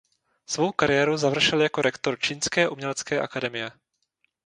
[0.45, 3.71] Svou kariéru završil jako rektor Čínské umělecké akademie.